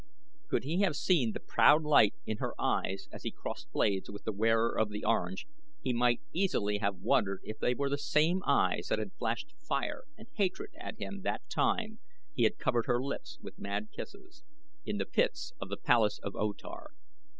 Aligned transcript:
Could 0.47 0.63
he 0.63 0.79
have 0.81 0.95
seen 0.95 1.31
the 1.33 1.39
proud 1.39 1.83
light 1.83 2.15
in 2.25 2.37
her 2.37 2.59
eyes 2.59 3.07
as 3.11 3.21
he 3.21 3.29
crossed 3.29 3.71
blades 3.71 4.09
with 4.09 4.23
the 4.23 4.31
wearer 4.31 4.75
of 4.75 4.89
the 4.89 5.05
Orange, 5.05 5.45
he 5.79 5.93
might 5.93 6.21
easily 6.33 6.79
have 6.79 6.95
wondered 6.97 7.39
if 7.43 7.59
they 7.59 7.75
were 7.75 7.87
the 7.87 7.99
same 7.99 8.41
eyes 8.47 8.87
that 8.87 8.97
had 8.97 9.13
flashed 9.13 9.51
fire 9.59 10.05
and 10.17 10.27
hatred 10.33 10.71
at 10.75 10.97
him 10.97 11.21
that 11.21 11.47
time 11.51 11.99
he 12.33 12.45
had 12.45 12.57
covered 12.57 12.87
her 12.87 12.99
lips 12.99 13.37
with 13.43 13.59
mad 13.59 13.89
kisses, 13.95 14.43
in 14.87 14.97
the 14.97 15.05
pits 15.05 15.53
of 15.61 15.69
the 15.69 15.77
palace 15.77 16.17
of 16.23 16.35
O 16.35 16.51
Tar. 16.51 16.93